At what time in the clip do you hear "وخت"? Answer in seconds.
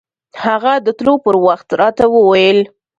1.45-1.67